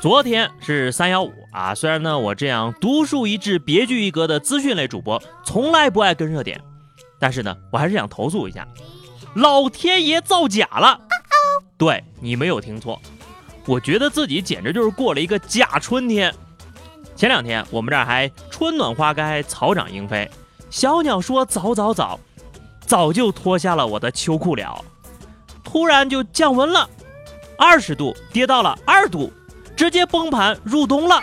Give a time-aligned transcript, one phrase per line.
[0.00, 6.60] 昨天是三幺五啊，虽然呢我这样独树一帜、别具一格的资讯类主播从来不爱跟热点，
[7.18, 8.66] 但是呢我还是想投诉一下，
[9.34, 11.00] 老天爷造假了。
[11.76, 13.00] 对你没有听错，
[13.66, 16.32] 我觉得自己简直就是过了一个假春天。
[17.16, 20.30] 前两天我们这儿还春暖花开、草长莺飞，
[20.70, 22.20] 小鸟说早早早，
[22.80, 24.84] 早就脱下了我的秋裤了。
[25.64, 26.88] 突然就降温了，
[27.58, 29.32] 二十度跌到了二度。
[29.78, 31.22] 直接崩盘入冬了，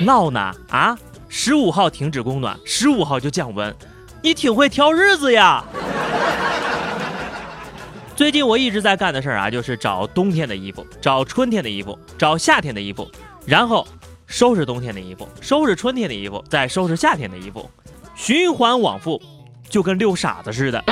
[0.00, 0.98] 闹呢啊！
[1.28, 3.72] 十五号停止供暖，十五号就降温，
[4.20, 5.62] 你挺会挑日子呀！
[8.16, 13.08] 最近我一直在干的事儿啊，就是找冬天的衣服，找春天的衣服，找夏天的衣服，
[13.46, 13.86] 然后
[14.26, 17.70] 收拾冬天的衣服，收拾春天的衣服，再收拾夏天的衣服，
[18.16, 19.22] 循环往复，
[19.68, 20.82] 就跟遛傻子似的。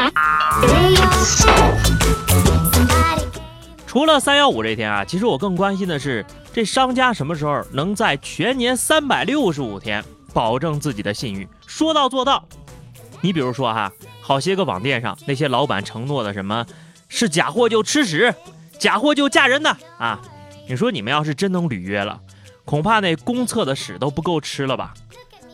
[3.90, 12.46] 除了三幺五这天啊，其实我更关心的是，这商家什么时候能在全年三百六十五天保证自己的信誉，说到做到。
[13.20, 16.64] 你比如说哈，好些个网店上那些老板承诺的什么，
[17.08, 18.32] 是假货就吃屎，
[18.78, 20.20] 假货就嫁人的啊！
[20.68, 22.20] 你说你们要是真能履约了，
[22.64, 24.94] 恐怕那公厕的屎都不够吃了吧？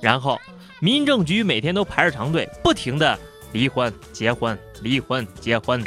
[0.03, 0.39] 然后
[0.78, 3.19] 民政局每天都排着长队，不停的
[3.53, 5.83] 离婚、结婚、离婚、结婚。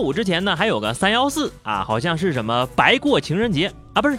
[0.00, 4.18] 五之前呢，还有个三幺四啊，好像是什么白过情人节啊，不是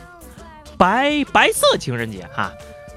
[0.77, 2.51] 白白色情人节哈。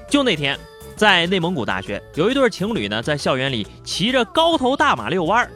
[0.09, 0.59] 就那天，
[0.95, 5.51] 在内蒙古大学，有一对情侣呢，在校园里骑着高头大马遛弯儿，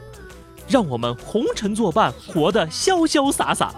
[0.67, 3.73] 让我们红尘作伴，活得潇潇洒洒。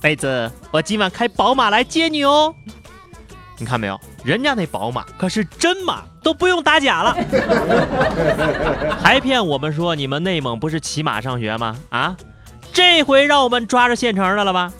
[0.00, 2.54] 妹子，我今晚开宝马来接你哦。
[3.58, 7.12] 你看没有，人家那宝马可是真马，都不用打假了，
[9.02, 11.76] 还骗我们说你们内蒙不是骑马上学吗？
[11.90, 12.16] 啊，
[12.72, 14.72] 这回让我们抓着现成的了吧？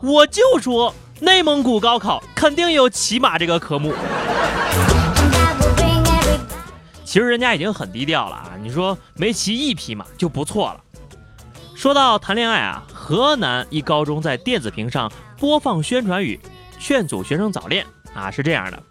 [0.00, 3.94] 我就说内蒙古高考肯定有骑马这个科目。
[7.04, 10.80] 其实人家已经很低调了啊，你说没骑一匹马就不错了。
[11.74, 16.38] 说到谈恋爱啊，河南一高中在电子屏上播放宣传语，
[16.78, 17.86] 劝阻学生早恋。
[18.14, 18.82] 啊，是这样的，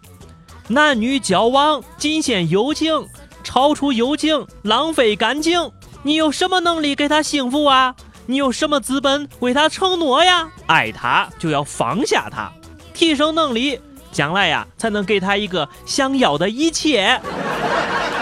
[0.68, 3.06] 男女交往仅限友情，
[3.44, 5.70] 超出友情浪费感情。
[6.02, 7.94] 你有什么能力给他幸福啊？
[8.26, 10.48] 你有什么资本为他承诺呀？
[10.66, 12.50] 爱他就要放下他，
[12.94, 13.80] 提升能力，
[14.10, 17.20] 将来呀才能给他一个想要的一切。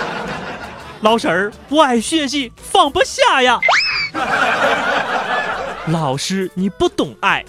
[1.01, 3.59] 老师儿，我爱学习，放不下呀。
[5.87, 7.45] 老师，你不懂爱。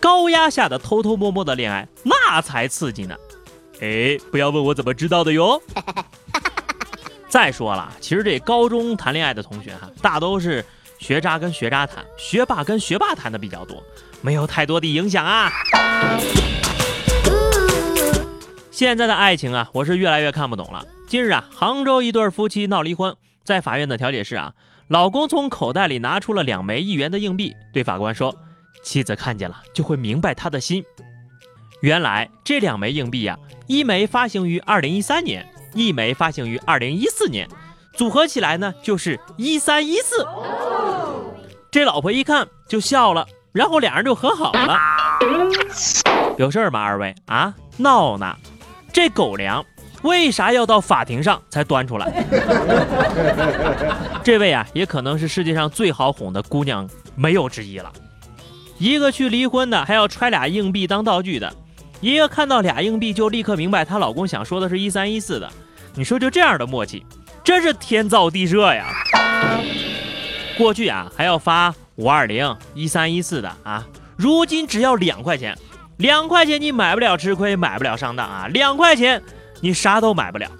[0.00, 3.14] 高压下的偷偷摸摸的恋爱，那才刺激呢！
[3.82, 5.60] 哎，不要问我怎么知道的哟。
[7.28, 10.64] 再说了，其实这高中谈恋爱的同学哈，大都是
[10.98, 13.82] 学渣跟学渣谈，学霸跟学霸谈的比较多，
[14.22, 15.52] 没有太多的影响啊。
[18.70, 20.82] 现在的爱情啊，我是越来越看不懂了。
[21.06, 24.54] 近日啊，杭州一对夫妻闹离婚，在法院的调解室啊，
[24.88, 28.34] 老公从口袋里拿出了两枚一元的硬币，对法官说。
[28.82, 30.84] 妻子看见了就会明白他的心。
[31.80, 37.48] 原来这两枚硬币呀，一枚发行于二零一三年，一枚发行于二零一四年，
[37.94, 40.26] 组合起来呢就是一三一四。
[41.70, 44.78] 这老婆一看就笑了，然后俩人就和好了。
[46.36, 46.82] 有事儿吗？
[46.82, 48.36] 二位啊，闹呢？
[48.92, 49.64] 这狗粮
[50.02, 52.24] 为啥要到法庭上才端出来？
[54.24, 57.90] 这位啊，也可能是世界上最好哄的姑娘，没有之一了。
[58.80, 61.50] 一个去离婚的，还要揣俩硬币当道具的；
[62.00, 65.52] 一个看到俩硬币就立刻明白她老公想说的是一三一四的。
[65.94, 67.04] 你说就这样的默契，
[67.44, 68.86] 真是天造地设呀！
[70.56, 75.54] 过去啊还要发五二零一三一四的啊，如今只要两块钱，
[75.98, 79.22] 两块钱你买不了吃亏，买不了上当啊，两块钱
[79.60, 80.50] 你啥都买不了。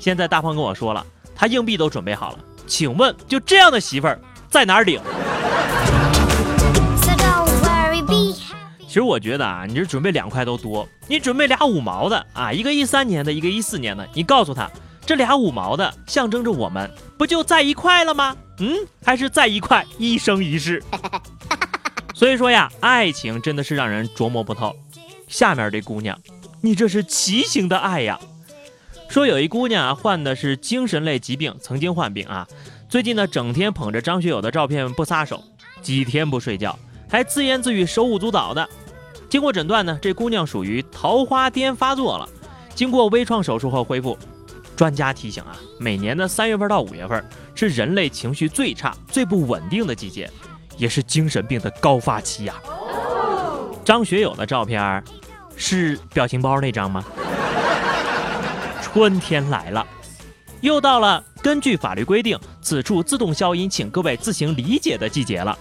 [0.00, 4.20] 现在大胖跟我说了，他硬币都准备好了，请问就这样的媳妇儿
[4.50, 5.00] 在哪儿领？
[8.88, 14.68] 其实我觉得啊，你这准备两块都多，你准备俩五毛的啊，一个一三年的，一个一四年的，你告诉他，
[15.04, 18.34] 这俩五毛的象征着我们不就在一块了吗？
[18.60, 18.74] 嗯，
[19.04, 20.82] 还是在一块一生一世。
[22.14, 24.74] 所以说呀，爱情真的是让人琢磨不透。
[25.28, 26.18] 下面这姑娘，
[26.62, 28.18] 你这是畸形的爱呀！
[29.10, 32.48] 说有一姑娘啊，患的是精神类疾病，曾经患病啊，
[32.88, 35.44] 最近呢整天捧着张学友的照片不撒手，
[35.82, 36.78] 几天不睡觉，
[37.08, 38.68] 还自言自语手舞足蹈的。
[39.28, 42.28] 经过诊断呢，这姑娘属于桃花癫发作了，
[42.74, 44.16] 经过微创手术后恢复。
[44.76, 47.22] 专家提醒啊，每年的三月份到五月份
[47.54, 50.30] 是人类情绪最差、最不稳定的季节，
[50.76, 52.54] 也是精神病的高发期呀。
[53.84, 55.02] 张学友的照片
[55.56, 57.04] 是表情包那张吗？
[58.80, 59.84] 春天来了，
[60.60, 65.58] 又到了根据法律规定此处自动消音，请各位自行理解的季节了。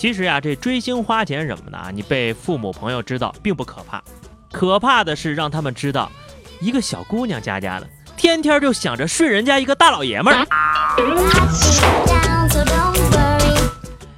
[0.00, 4.02] 其实呀，这追星花钱什么的啊，你被父母朋友知道并不可怕，
[4.50, 6.10] 可怕的是让他们知道。
[6.58, 7.86] 一个小姑娘家家的，
[8.16, 10.46] 天天就想着睡人家一个大老爷们儿。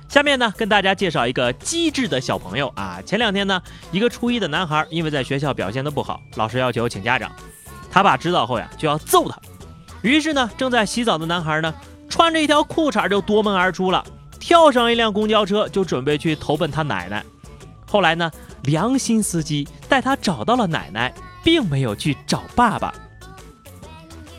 [0.09, 3.03] 下面呢，跟大家介绍一个机智的小朋友啊。
[3.05, 7.29] 前两天呢，一个初一的男孩因为在学校表现的不好，老师要求请家长。
[7.91, 9.37] 他爸知道后呀，就要揍他。
[10.03, 11.75] 于是呢，正在洗澡的男孩呢，
[12.09, 14.05] 穿着一条裤衩就夺门而出了，
[14.43, 17.25] 跳上一辆公交车就准备去投奔他奶奶。
[17.87, 18.29] 后来呢，
[18.65, 21.15] 良心司机带他找到了奶奶。
[21.45, 22.95] 并没有去找爸爸。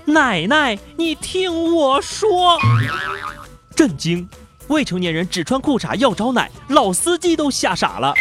[0.06, 2.58] 奶奶，你听我说！
[3.76, 4.26] 震惊！
[4.68, 8.14] 未成年人只穿裤衩要找奶，老司机都吓傻了。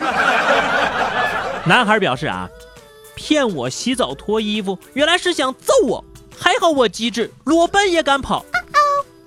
[1.64, 2.46] 男孩表示啊，
[3.14, 6.04] 骗我洗澡脱衣服，原来是想揍我。
[6.38, 8.44] 还好我机智，裸奔也敢跑。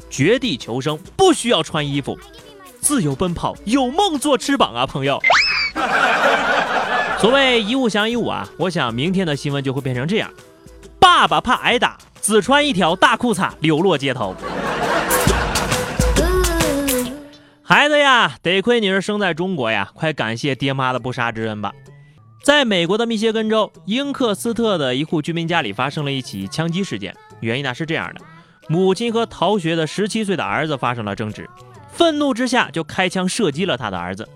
[0.09, 2.17] 绝地求生不需要穿衣服，
[2.81, 5.19] 自由奔跑有梦做翅膀啊，朋友。
[7.19, 10.31] 所谓一物降一物啊，我想明天的新闻就会变成这样：
[10.99, 14.35] 爸爸怕挨打，只穿一条大裤衩流落街头。
[17.61, 21.71] 孩子呀，得亏你是生在中国呀，快感谢爹妈的不杀之恩吧。
[22.41, 28.21] 在美国的密歇根州英克斯特的一户居民家里发生了一起枪击事件，原因呢是这样的：
[28.69, 31.49] 母亲和逃学的十七岁的儿子发生了争执，
[31.91, 34.29] 愤怒之下就开枪射击了他的儿子。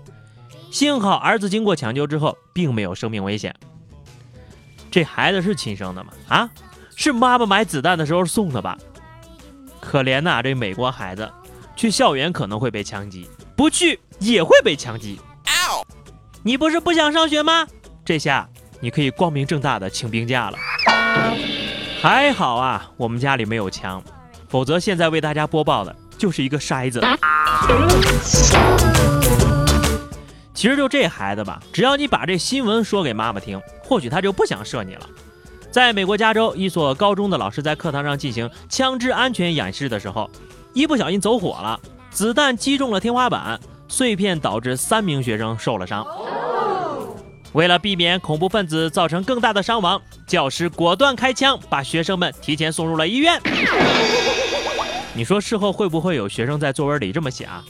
[0.72, 3.54] 幸好儿子经过抢救之后，并没有生命危险。
[4.90, 6.12] 这孩子是亲生的吗？
[6.26, 6.50] 啊，
[6.96, 8.76] 是妈妈买子弹的时候送的吧？
[9.80, 11.30] 可怜呐，这美国孩子
[11.76, 15.20] 去校园可能会被枪击，不去也会被枪击。
[16.42, 17.66] 你不是不想上学吗？
[18.04, 18.48] 这下
[18.80, 20.58] 你可以光明正大的请病假了。
[22.02, 24.02] 还好啊，我们家里没有枪，
[24.48, 27.00] 否则现在为大家播报的就是一个筛子。
[30.54, 35.06] 其实就这孩子吧，只要你把这新闻说给妈妈听，或许他就不想射你了。
[35.70, 40.30] 在美国加州一所高中的老师在课堂上进行枪支安全演示的时候，
[40.72, 41.78] 一不小心走火了，
[42.10, 43.58] 子弹击中了天花板，
[43.88, 46.06] 碎片导致三名学生受了伤。
[47.52, 53.40] 为了避免恐怖分子造成更大的伤亡，教师果断开枪，把学生们提前送入了医院。
[55.16, 57.64] 你说事后会不会有学生在作文里这么写啊？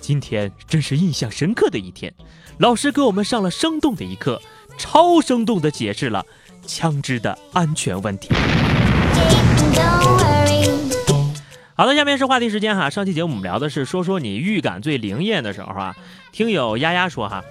[0.00, 2.12] 今天真是印象深刻的一天，
[2.58, 4.42] 老师给我们上了生动的一课，
[4.76, 6.26] 超生动的解释了
[6.66, 8.34] 枪支的安全问题。
[11.76, 12.90] 好的，下面是话题时间哈。
[12.90, 15.94] 上期节目我们聊的是说说你预感最灵验的时候啊。
[16.32, 17.44] 听友丫丫说哈，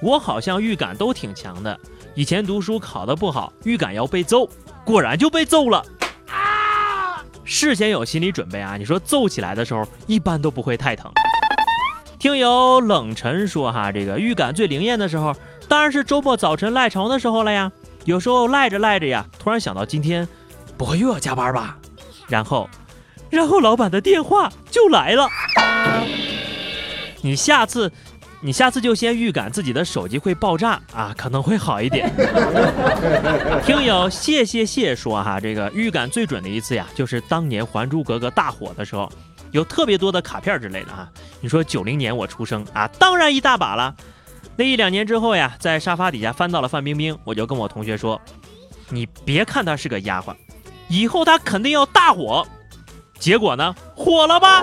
[0.00, 1.76] 我好像预感都挺强的。
[2.14, 4.48] 以前读书考得不好，预感要被揍，
[4.84, 5.84] 果然就被揍了。
[7.46, 8.76] 事先有心理准备啊。
[8.76, 11.10] 你说揍起来的时候，一般都不会太疼。
[12.18, 15.34] 听友冷晨说：“哈，这个预感最灵验的时候，
[15.68, 17.70] 当然是周末早晨赖床的时候了呀。
[18.04, 20.26] 有时候赖着赖着呀，突然想到今天
[20.76, 21.78] 不会又要加班吧？
[22.28, 22.68] 然后，
[23.30, 25.28] 然后老板的电话就来了。
[27.20, 27.92] 你下次，
[28.40, 32.12] 你下次就先预感自己的手机会爆炸啊，可能会好一点。
[33.64, 39.10] 听友谢谢谢说：哈，这个预感最准的一次呀，就是当年《还珠格格》大火的时候。”
[39.52, 41.08] 有特别多的卡片之类的哈，
[41.40, 43.94] 你说九零年我出生啊，当然一大把了。
[44.56, 48.20] 那一两年之后呀，在沙发底下翻到了范冰冰，我就跟我同学说
[48.90, 50.34] ：“你别看她是个丫鬟，
[50.88, 52.46] 以后她肯定要大火。”
[53.18, 54.62] 结果呢，火了吧？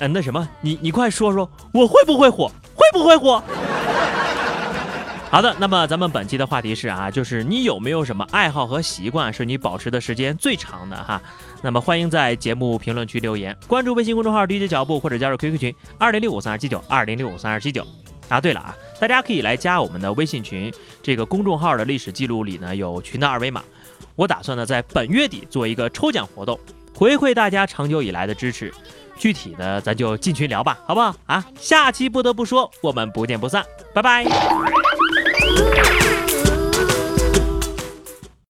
[0.00, 2.50] 嗯，那什么，你你快说说，我会不会火？
[2.74, 3.42] 会不会火？
[5.30, 11.20] 好的，那么咱们本期的话题是啊，就是你有没有什么爱好和习惯是你保持的时间最长的哈？
[11.62, 17.86] 那么欢迎在节目评论区留言，关注微信公众号 DJ 脚步或者加入 QQ 群二零六五三二七九二零六五三二七九。
[18.28, 23.62] 啊，对了啊，大家可以来加我们的微信群，这个公众号的历史记录里呢有群的二维码。
[24.16, 26.58] 我打算呢在本月底做一个抽奖活动，
[26.94, 28.72] 回馈大家长久以来的支持。
[29.20, 31.14] 具体的咱就进群聊吧好不好？
[31.26, 33.62] 啊下期不得不说我们不见不散
[33.94, 34.24] 拜拜。